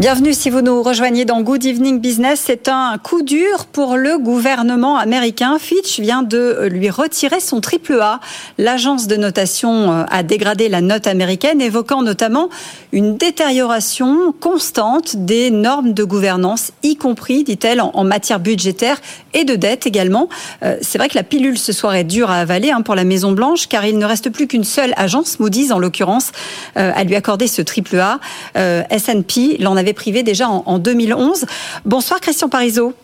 [0.00, 2.44] Bienvenue si vous nous rejoignez dans Good Evening Business.
[2.46, 5.58] C'est un coup dur pour le gouvernement américain.
[5.60, 8.18] Fitch vient de lui retirer son triple A.
[8.56, 12.48] L'agence de notation euh, a dégradé la note américaine, évoquant notamment
[12.92, 19.02] une détérioration constante des normes de gouvernance, y compris, dit-elle, en matière budgétaire
[19.34, 20.30] et de dette également.
[20.62, 23.04] Euh, c'est vrai que la pilule ce soir est dure à avaler hein, pour la
[23.04, 26.32] Maison Blanche, car il ne reste plus qu'une seule agence, Moody's en l'occurrence,
[26.78, 28.18] euh, à lui accorder ce triple A.
[28.54, 31.46] S&P l'en avait privé déjà en, 2011.
[31.84, 32.94] Bonsoir Christian Parizeau.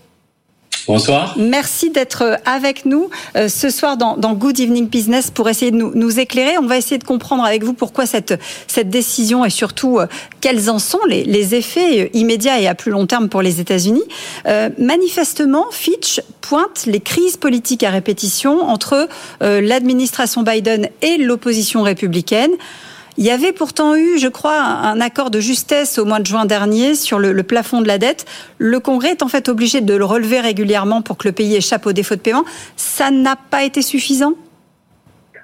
[0.87, 1.35] Bonsoir.
[1.37, 6.21] Merci d'être avec nous euh, ce soir dans, Good Evening Business pour essayer de nous,
[6.21, 6.59] éclairer.
[6.59, 10.07] On va essayer de comprendre avec vous pourquoi cette, cette décision et surtout euh,
[10.41, 14.05] quels en sont les, effets immédiats et à plus long terme pour les États-Unis.
[14.47, 19.09] Euh, manifestement, Fitch pointe les crises politiques à répétition entre
[19.41, 22.53] l'administration Biden et l'opposition républicaine.
[23.19, 26.45] Il y avait pourtant eu, je crois, un accord de justesse au mois de juin
[26.45, 28.27] dernier sur le, plafond de la dette.
[28.59, 31.87] Le Congrès est en fait obligé de le relever régulièrement pour que le pays échappe
[31.87, 32.45] au défaut de paiement.
[32.77, 34.35] Ça n'a pas été suffisant?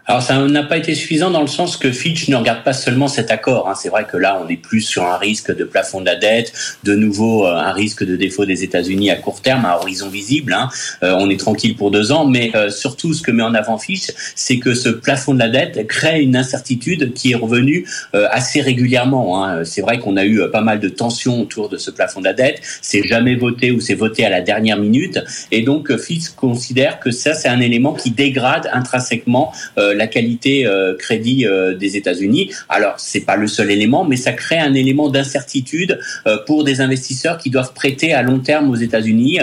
[0.07, 3.07] Alors ça n'a pas été suffisant dans le sens que Fitch ne regarde pas seulement
[3.07, 3.69] cet accord.
[3.69, 3.75] Hein.
[3.77, 6.53] C'est vrai que là, on est plus sur un risque de plafond de la dette,
[6.83, 10.53] de nouveau euh, un risque de défaut des États-Unis à court terme, à horizon visible.
[10.53, 10.71] Hein.
[11.05, 13.79] Euh, on est tranquille pour deux ans, mais euh, surtout ce que met en avant
[13.79, 18.61] Fitch, c'est que ce plafond de la dette crée une incertitude qui est revenue assez
[18.61, 19.45] régulièrement.
[19.45, 19.65] Hein.
[19.65, 22.33] C'est vrai qu'on a eu pas mal de tensions autour de ce plafond de la
[22.33, 22.61] dette.
[22.81, 27.11] C'est jamais voté ou c'est voté à la dernière minute, et donc Fitch considère que
[27.11, 32.51] ça c'est un élément qui dégrade intrinsèquement la qualité euh, crédit euh, des États-Unis.
[32.69, 36.81] Alors, c'est pas le seul élément, mais ça crée un élément d'incertitude euh, pour des
[36.81, 39.39] investisseurs qui doivent prêter à long terme aux États-Unis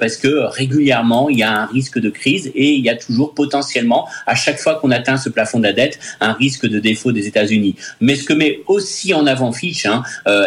[0.00, 3.34] parce que régulièrement, il y a un risque de crise et il y a toujours
[3.34, 7.12] potentiellement, à chaque fois qu'on atteint ce plafond de la dette, un risque de défaut
[7.12, 7.76] des États-Unis.
[8.00, 10.02] Mais ce que met aussi en avant Fitch, hein,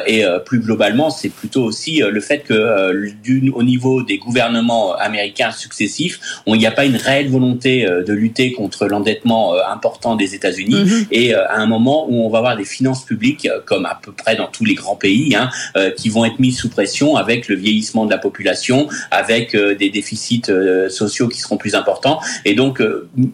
[0.07, 6.19] et plus globalement, c'est plutôt aussi le fait que au niveau des gouvernements américains successifs,
[6.47, 10.83] il n'y a pas une réelle volonté de lutter contre l'endettement euh, important des États-Unis
[10.83, 11.05] mhm.
[11.11, 13.99] et euh, à un moment où on va avoir des finances publiques euh, comme à
[14.01, 15.49] peu près dans tous les grands pays hein,
[15.97, 20.43] qui vont être mises sous pression avec le vieillissement de la population, avec des déficits
[20.89, 22.81] sociaux qui seront plus importants et donc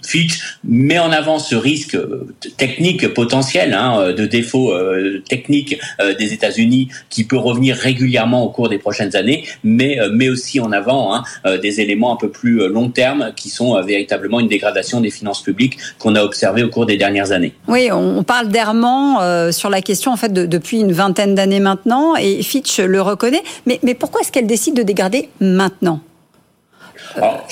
[0.04, 1.98] Fitch met en avant ce risque
[2.58, 4.74] technique potentiel hein, de défaut
[5.28, 5.80] technique
[6.20, 10.72] des États-Unis qui peut revenir régulièrement au cours des prochaines années, mais met aussi en
[10.72, 11.24] avant hein,
[11.62, 15.78] des éléments un peu plus long terme qui sont véritablement une dégradation des finances publiques
[16.02, 17.54] qu'on a observé au cours des dernières années.
[17.68, 22.16] Oui, on parle d'errement euh, sur la question en fait depuis une vingtaine d'années maintenant,
[22.16, 23.44] et Fitch le reconnaît.
[23.66, 26.02] Mais, mais pourquoi est-ce qu'elle décide de dégrader maintenant?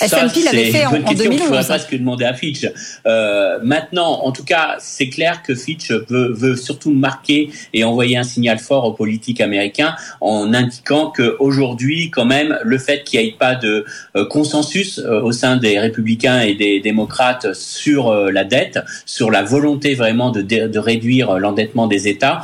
[0.00, 1.18] S&P l'avait fait en, en 2011.
[1.20, 2.66] Il faudrait presque demander à Fitch.
[3.06, 8.16] Euh, maintenant, en tout cas, c'est clair que Fitch veut, veut, surtout marquer et envoyer
[8.16, 13.20] un signal fort aux politiques américains en indiquant que aujourd'hui, quand même, le fait qu'il
[13.20, 13.84] n'y ait pas de
[14.16, 19.30] euh, consensus euh, au sein des républicains et des démocrates sur euh, la dette, sur
[19.30, 22.42] la volonté vraiment de, de réduire l'endettement des États,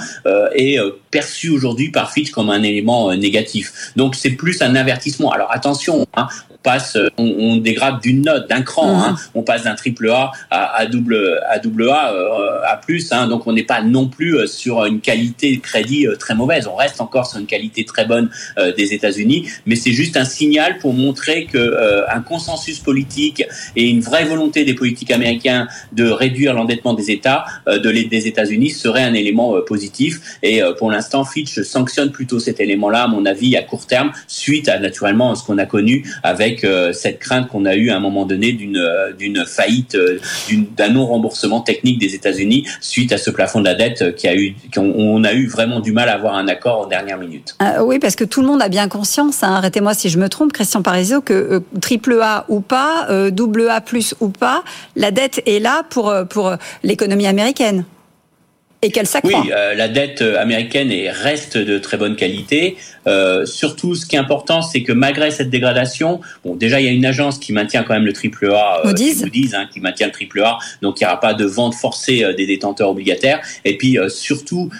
[0.55, 0.79] est
[1.19, 3.93] perçu aujourd'hui par Fitch comme un élément négatif.
[3.97, 5.31] Donc c'est plus un avertissement.
[5.37, 6.29] Alors attention, hein,
[6.67, 9.01] passe, on, dégrade d'une note, d'un cran.
[9.01, 9.11] Hein.
[9.13, 9.19] Mhm.
[9.37, 11.17] On passe d'un triple A à, double
[11.49, 13.13] à double A euh, à plus.
[13.13, 13.29] Hein.
[13.29, 16.67] Donc on n'est pas non plus euh, sur une qualité de crédit euh, très mauvaise.
[16.67, 18.29] On reste encore sur une qualité très bonne
[18.77, 21.65] des États-Unis, mais c'est juste un signal pour montrer que
[22.11, 23.45] un consensus politique
[23.77, 28.71] et une vraie volonté des politiques américains de réduire l'endettement des États, de des États-Unis
[28.71, 30.39] serait un élément positif.
[30.43, 34.69] Et pour l'instant, Fitch sanctionne plutôt cet élément-là, à mon avis, à court terme, suite
[34.69, 38.01] à naturellement ce qu'on a connu avec euh, cette crainte qu'on a eue à un
[38.01, 40.19] moment donné d'une euh, d'une faillite, euh,
[40.77, 44.37] d'un non remboursement technique des États-Unis suite à ce plafond de la dette qui a
[44.37, 47.57] eu, qu'on a eu vraiment du mal à avoir un accord en dernière minute.
[47.81, 49.43] oui, parce que tout le monde a bien conscience.
[49.43, 53.81] Hein, arrêtez-moi si je me trompe, Christian Parisio, que triple A ou pas, double A
[53.81, 54.63] plus ou pas,
[54.95, 57.85] la dette est là pour pour l'économie américaine
[58.83, 59.41] et qu'elle s'accroît.
[59.43, 62.77] Oui, euh, la dette euh, américaine est, reste de très bonne qualité.
[63.07, 66.89] Euh, surtout, ce qui est important, c'est que malgré cette dégradation, bon, déjà il y
[66.89, 70.07] a une agence qui maintient quand même le triple A, euh, Moody's, hein, qui maintient
[70.07, 73.41] le triple A, donc il n'y aura pas de vente forcée des détenteurs obligataires.
[73.65, 74.71] Et puis surtout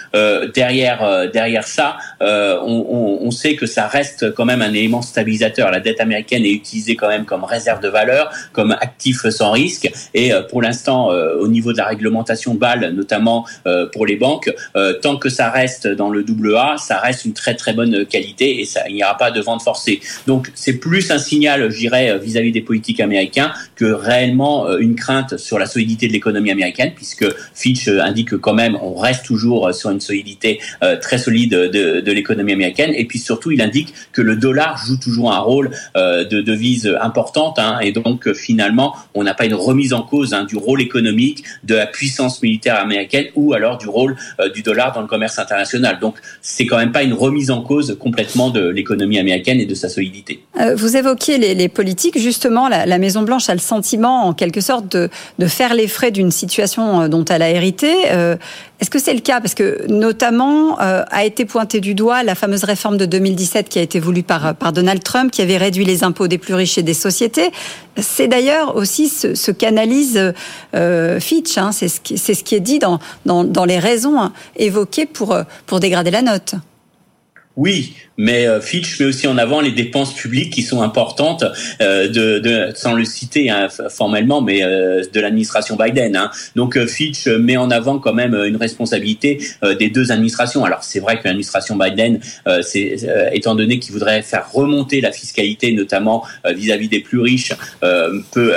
[0.53, 5.71] derrière derrière ça, on, on, on, sait que ça reste quand même un élément stabilisateur.
[5.71, 9.89] La dette américaine est utilisée quand même comme réserve de valeur, comme actif sans risque.
[10.13, 13.45] Et pour l'instant, au niveau de la réglementation BAL, notamment
[13.91, 14.53] pour les banques,
[15.01, 18.61] tant que ça reste dans le double A, ça reste une très très bonne qualité
[18.61, 19.99] et il n'y aura pas de vente forcée.
[20.25, 25.37] Donc c'est plus un signal, je dirais, vis-à-vis des politiques américains que réellement une crainte
[25.37, 29.89] sur la solidité de l'économie américaine, puisque Fitch indique quand même on reste toujours sur
[29.89, 30.59] une solidité
[31.01, 32.91] très solide de, de l'économie américaine.
[32.95, 37.59] Et puis surtout, il indique que le dollar joue toujours un rôle de devise importante,
[37.59, 41.43] hein, et donc finalement, on n'a pas une remise en cause hein, du rôle économique
[41.63, 45.39] de la puissance militaire américaine ou alors du rôle euh, du dollar dans le commerce
[45.39, 45.99] international.
[45.99, 49.75] Donc, c'est quand même pas une remise en cause complètement de l'économie américaine et de
[49.75, 50.43] sa solidité.
[50.59, 52.19] Euh, vous évoquiez les, politiques.
[52.19, 55.09] Justement, la, Maison Blanche a le sentiment, en quelque sorte, de,
[55.47, 57.93] faire les frais d'une situation euh, dont elle a hérité.
[58.79, 59.41] Est-ce que c'est le cas?
[59.41, 63.81] Parce que notamment a été pointée du doigt la fameuse réforme de 2017 qui a
[63.81, 66.93] été voulue par, Donald Trump, qui avait réduit les impôts des plus riches et des
[66.93, 67.49] sociétés.
[67.99, 70.33] C'est d'ailleurs aussi ce, qu'analyse
[71.19, 71.57] Fitch.
[71.57, 71.71] Hein.
[71.71, 75.79] c'est ce, ce, qui est dit dans, dans, dans les raisons hein, évoquées pour, pour
[75.79, 76.55] dégrader la note.
[77.55, 81.45] Oui, mais euh, Fitch met aussi en avant les dépenses publiques qui sont importantes,
[81.81, 86.15] euh, de, de, sans le citer hein, formellement, mais euh, de l'administration Biden.
[86.15, 86.31] Hein.
[86.55, 89.39] Donc Fitch met en avant quand même une responsabilité
[89.79, 90.65] des deux administrations.
[90.65, 92.19] Alors c'est vrai que l'administration Biden,
[93.31, 97.53] étant donné qu'il voudrait faire remonter la fiscalité, notamment vis-à-vis des plus riches,
[98.31, 98.53] peut,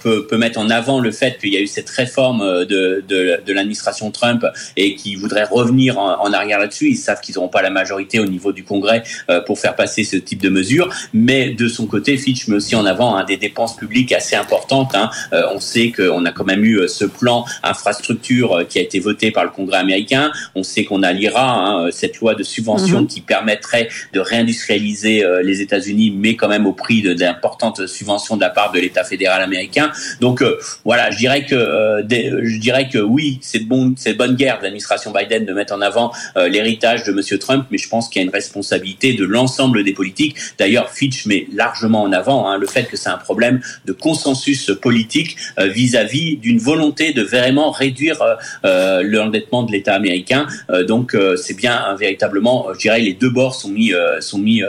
[0.00, 3.40] peut, peut mettre en avant le fait qu'il y a eu cette réforme de, de,
[3.44, 4.44] de l'administration Trump
[4.76, 6.90] et qu'il voudrait revenir en, en arrière là-dessus.
[6.90, 8.97] Ils savent qu'ils n'auront pas la majorité au niveau du Congrès
[9.30, 10.88] euh, pour faire passer ce type de mesures.
[11.12, 14.94] Mais de son côté, Fitch met aussi en avant hein, des dépenses publiques assez importantes.
[14.94, 15.10] Hein.
[15.32, 19.00] Euh, on sait qu'on a quand même eu euh, ce plan infrastructure qui a été
[19.00, 20.30] voté par le Congrès américain.
[20.54, 23.06] On sait qu'on a l'IRA, hein, cette loi de subvention mhm.
[23.06, 28.50] qui permettrait de réindustrialiser les États-Unis, mais quand même au prix d'importantes subventions de la
[28.50, 29.90] part de l'État fédéral américain.
[30.20, 30.42] Donc
[30.84, 35.12] voilà, je dirais que je dirais que oui, c'est bon, c'est bonne guerre de l'administration
[35.12, 38.26] Biden de mettre en avant l'héritage de Monsieur Trump, mais je pense qu'il y a
[38.26, 40.36] une responsabilité de l'ensemble des politiques.
[40.58, 44.70] D'ailleurs, Fitch met largement en avant hein, le fait que c'est un problème de consensus
[44.80, 50.46] politique euh, vis-à-vis d'une volonté de vraiment réduire euh, euh, l'endettement de l'État américain.
[50.86, 54.62] donc, c'est bien véritablement, je dirais, les deux bords sont mis sont mis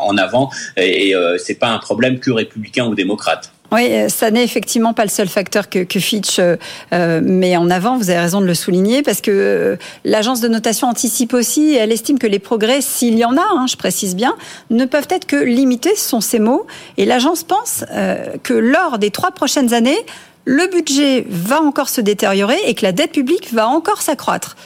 [0.00, 3.52] en avant et, et c'est pas un problème que républicain ou démocrate.
[3.72, 6.56] Oui, euh, ça n'est effectivement pas le seul facteur que, Fitch euh,
[6.92, 7.96] euh, met en avant.
[7.96, 11.74] Vous avez raison de le souligner parce que l'agence de notation anticipe aussi.
[11.74, 14.36] Elle estime que les progrès, s'il y en a, hein, je précise bien,
[14.68, 15.96] ne peuvent être que limités.
[15.96, 16.66] Ce sont ces mots.
[16.98, 17.84] Et l'agence pense
[18.42, 19.98] que lors des trois prochaines années,
[20.44, 24.56] le budget va encore se détériorer et que la dette publique va encore s'accroître.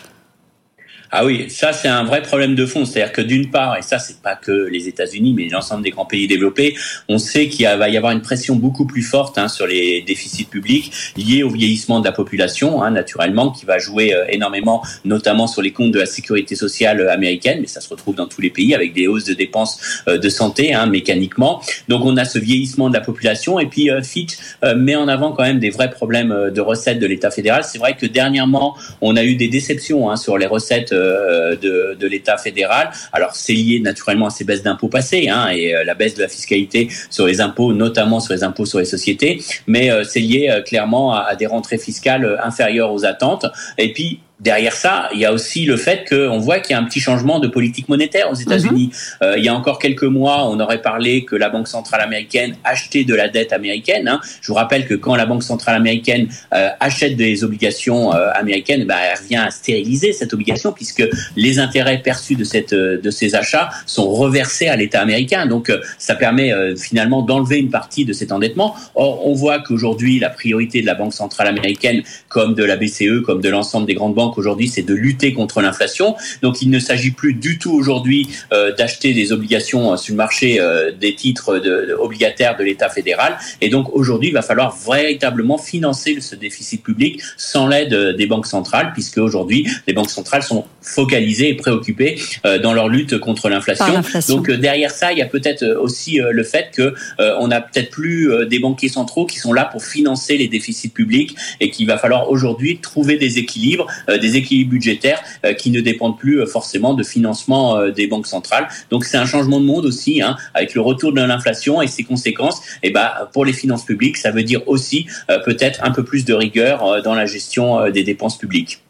[1.10, 2.84] Ah oui, ça c'est un vrai problème de fond.
[2.84, 6.06] C'est-à-dire que d'une part, et ça c'est pas que les États-Unis, mais l'ensemble des grands
[6.06, 6.74] pays développés,
[7.08, 10.44] on sait qu'il va y avoir une pression beaucoup plus forte hein, sur les déficits
[10.44, 15.46] publics liés au vieillissement de la population, hein, naturellement, qui va jouer euh, énormément, notamment
[15.46, 18.40] sur les comptes de la sécurité sociale euh, américaine, mais ça se retrouve dans tous
[18.40, 21.62] les pays avec des hausses de dépenses euh, de santé, hein, mécaniquement.
[21.88, 24.36] Donc on a ce vieillissement de la population, et puis Fitch
[24.76, 27.64] met en avant quand même des vrais problèmes de recettes de l'État fédéral.
[27.64, 32.36] C'est vrai que dernièrement, on a eu des déceptions hein, sur les recettes de, l'État
[32.36, 32.90] fédéral.
[33.12, 36.22] Alors c'est lié naturellement à ces baisses d'impôts passées hein, et euh, la baisse de
[36.22, 40.20] la fiscalité sur les impôts, notamment sur les impôts sur les sociétés, mais euh, c'est
[40.20, 43.46] lié clairement à, à des rentrées fiscales inférieures aux attentes.
[43.78, 46.78] Et puis derrière ça, il y a aussi le fait qu'on voit qu'il y a
[46.78, 48.90] un petit changement de politique monétaire aux États-Unis.
[48.92, 49.28] Mhm.
[49.28, 52.56] Euh, il y a encore quelques mois, on aurait parlé que la Banque centrale américaine
[52.64, 54.08] achetait de la dette américaine.
[54.08, 54.20] Hein.
[54.42, 58.84] Je vous rappelle que quand la Banque centrale américaine euh, achète des obligations euh, américaines,
[58.84, 61.04] bah, elle revient à stériliser cette obligation puisque
[61.36, 65.46] les intérêts perçus de cette de ces achats sont reversés à l'État américain.
[65.46, 68.74] Donc ça permet finalement d'enlever une partie de cet endettement.
[68.94, 73.22] Or, on voit qu'aujourd'hui, la priorité de la Banque centrale américaine, comme de la BCE,
[73.24, 76.16] comme de l'ensemble des grandes banques aujourd'hui, c'est de lutter contre l'inflation.
[76.42, 80.16] Donc il ne s'agit plus du tout aujourd'hui euh, d'acheter des obligations euh, sur le
[80.16, 83.38] marché euh, des titres de, obligataires de l'État fédéral.
[83.60, 88.46] Et donc aujourd'hui, il va falloir véritablement financer ce déficit public sans l'aide des banques
[88.46, 92.20] centrales, puisque aujourd'hui, les banques centrales sont focalisées et préoccupées
[92.62, 94.02] dans leur lutte contre l'inflation.
[94.28, 98.30] Donc derrière ça, il y a peut-être aussi le fait que on n'a peut-être plus
[98.48, 102.30] des banquiers centraux qui sont là pour financer les déficits publics et qu'il va falloir
[102.30, 103.86] aujourd'hui trouver des équilibres,
[104.18, 108.26] des équilibres budgétaires euh, qui ne dépendent plus euh, forcément de financement euh, des banques
[108.26, 108.68] centrales.
[108.90, 112.04] Donc c'est un changement de monde aussi, hein, avec le retour de l'inflation et ses
[112.04, 112.60] conséquences.
[112.82, 115.06] Et ben pour les finances publiques, ça veut dire aussi
[115.44, 118.80] peut-être un peu plus de rigueur dans la gestion des dépenses publiques.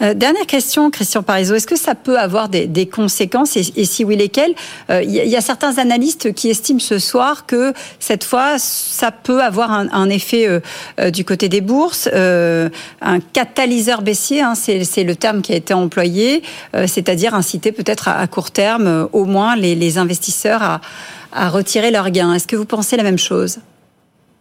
[0.00, 1.54] Dernière question, Christian Parizeau.
[1.54, 4.54] Est-ce que ça peut avoir des, conséquences et, si oui, lesquelles
[4.90, 9.70] Il y, a certains analystes qui estiment ce soir que cette fois, ça peut avoir
[9.72, 10.60] un, effet
[11.12, 16.42] du côté des bourses, un catalyseur baissier, hein, c'est le terme qui a été employé,
[16.86, 20.80] c'est-à-dire inciter peut-être à, court terme au moins les, investisseurs à,
[21.32, 22.34] à retirer leurs gains.
[22.34, 23.58] Est-ce que vous pensez la même chose?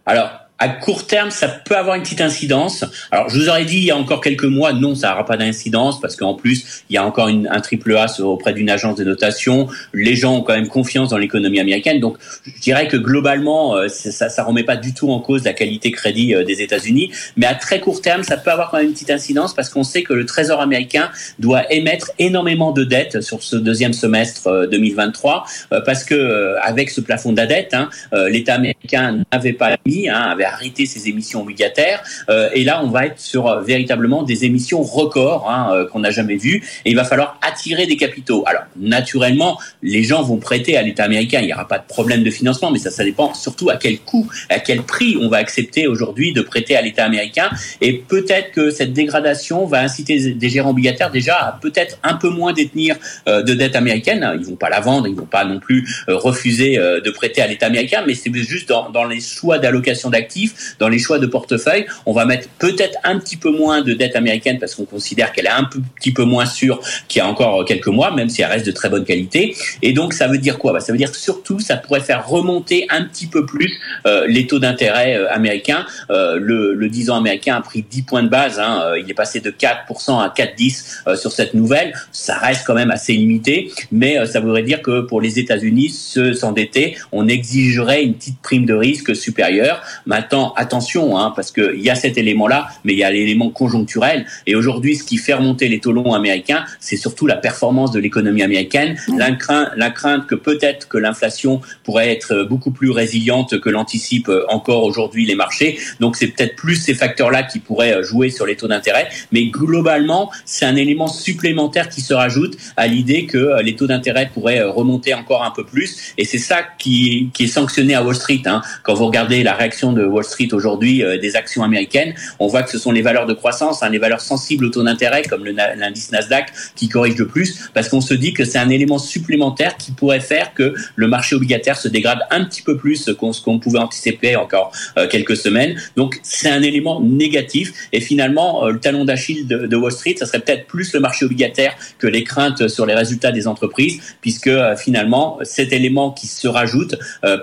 [0.06, 2.86] Alors, à court terme, ça peut avoir une petite incidence.
[3.12, 5.36] Alors, je vous aurais dit il y a encore quelques mois, non, ça n'aura pas
[5.36, 8.96] d'incidence parce qu'en plus, il y a encore une, un triple A auprès d'une agence
[8.96, 9.68] de notation.
[9.94, 12.00] Les gens ont quand même confiance dans l'économie américaine.
[12.00, 15.54] Donc, je dirais que globalement, euh, ça, ça remet pas du tout en cause la
[15.54, 17.12] qualité crédit euh, des États-Unis.
[17.36, 19.84] Mais à très court terme, ça peut avoir quand même une petite incidence parce qu'on
[19.84, 25.46] sait que le Trésor américain doit émettre énormément de dettes sur ce deuxième semestre 2023
[25.74, 27.90] euh, parce que avec ce plafond de la dette, hein,
[28.30, 32.04] l'État américain n'avait pas mis, hein, arrêter ses émissions obligataires.
[32.30, 36.00] Euh, et là, on va être sur euh, véritablement des émissions records hein, euh, qu'on
[36.00, 36.64] n'a jamais vues.
[36.86, 38.44] Et il va falloir attirer des capitaux.
[38.48, 41.40] Alors, naturellement, les gens vont prêter à l'État américain.
[41.42, 44.00] Il n'y aura pas de problème de financement, mais ça, ça dépend surtout à quel
[44.00, 47.50] coût, à quel prix on va accepter aujourd'hui de prêter à l'État américain.
[47.82, 52.30] Et peut-être que cette dégradation va inciter des gérants obligataires déjà à peut-être un peu
[52.30, 52.96] moins détenir
[53.28, 54.30] de dette américaine.
[54.40, 57.68] Ils vont pas la vendre, ils vont pas non plus refuser de prêter à l'État
[57.68, 60.35] américain, mais c'est juste dans, dans les choix d'allocation d'actifs
[60.80, 64.15] dans les choix de portefeuille, on va mettre peut-être un petit peu moins de dette
[64.15, 67.65] américaine parce qu'on considère qu'elle est un petit peu moins sûre qu'il y a encore
[67.65, 69.56] quelques mois, même si elle reste de très bonne qualité.
[69.82, 70.74] Et donc, ça veut dire quoi?
[70.74, 73.72] Bah, Ça veut dire que surtout, ça pourrait faire remonter un petit peu plus
[74.06, 75.86] euh, les taux d'intérêt euh, américains.
[76.10, 78.60] Euh, le, le 10 ans américain a pris 10 points de base.
[78.60, 81.94] Hein, il est passé de 4% à 4,10 sur cette nouvelle.
[82.12, 86.34] Ça reste quand même assez limité, mais ça voudrait dire que pour les États-Unis, se
[86.34, 89.82] s'endetter, on exigerait une petite prime de risque supérieure.
[90.06, 90.25] Maintenant,
[90.55, 94.25] attention, hein, parce qu'il y a cet élément-là, mais il y a l'élément conjoncturel.
[94.48, 98.00] Et aujourd'hui, ce qui fait remonter les taux longs américains, c'est surtout la performance de
[98.00, 103.60] l'économie américaine, la, crainte, la crainte que peut-être que l'inflation pourrait être beaucoup plus résiliente
[103.60, 105.77] que l'anticipent encore aujourd'hui les marchés.
[106.00, 109.08] Donc c'est peut-être plus ces facteurs-là qui pourraient jouer sur les taux d'intérêt.
[109.32, 114.29] Mais globalement, c'est un élément supplémentaire qui se rajoute à l'idée que les taux d'intérêt
[114.34, 116.13] pourraient remonter encore un peu plus.
[116.17, 118.41] Et c'est ça qui, qui est sanctionné à Wall Street.
[118.46, 118.62] Hein.
[118.84, 122.64] Quand vous regardez la réaction de Wall Street aujourd'hui euh, des actions américaines, on voit
[122.64, 125.46] que ce sont les valeurs de croissance, hein, les valeurs sensibles au taux d'intérêt, comme
[125.46, 129.78] l'indice Nasdaq, qui corrige le plus, parce qu'on se dit que c'est un élément supplémentaire
[129.78, 133.80] qui pourrait faire que le marché obligataire se dégrade un petit peu plus qu'on pouvait
[133.80, 135.76] anticiper encore euh, quelques semaines.
[135.96, 137.74] Donc c'est un élément négatif.
[137.92, 141.26] Et finalement, euh, le talon d'Achille de, Wall Street, ça serait peut-être plus le marché
[141.26, 146.48] obligataire que les craintes sur les résultats des entreprises, puisque finalement cet élément qui se
[146.48, 146.96] rajoute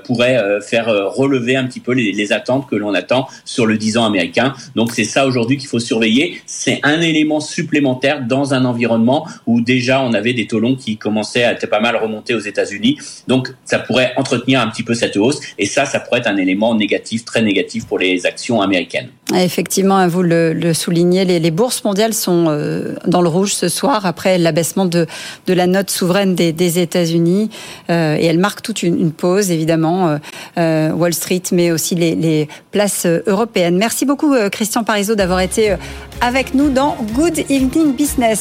[0.04, 3.98] pourrait faire relever un petit peu les, les attentes que l'on attend sur le 10
[3.98, 4.54] ans américain.
[4.74, 6.40] Donc c'est ça aujourd'hui qu'il faut surveiller.
[6.46, 10.96] C'est un élément supplémentaire dans un environnement où déjà on avait des taux longs qui
[10.96, 12.98] commençaient à être pas mal remonter aux États-Unis.
[13.28, 16.36] Donc ça pourrait entretenir un petit peu cette hausse et ça, ça pourrait être un
[16.36, 19.08] élément négatif, très négatif pour les actions américaines.
[19.34, 24.36] Effectivement, vous le, soulignez, les, bourses mondiales sont euh, dans le rouge ce soir après
[24.36, 25.06] l'abaissement de,
[25.48, 27.50] la note souveraine des, États-Unis
[27.90, 30.18] euh, et elle marque toute une, pause évidemment.
[30.58, 33.76] Euh, Wall Street, mais aussi les places européennes.
[33.76, 35.76] Merci beaucoup Christian Parizeau d'avoir été
[36.20, 38.40] avec nous dans Good Evening Business.